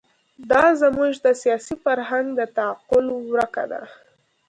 [0.51, 3.81] دا زموږ د سیاسي فرهنګ د تعقل ورکه ده.